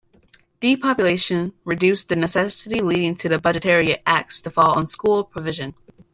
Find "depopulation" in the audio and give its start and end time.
0.61-1.53